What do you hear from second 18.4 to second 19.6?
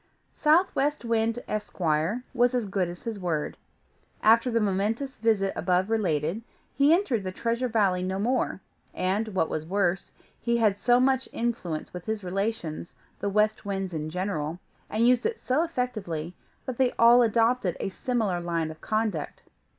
line of conduct.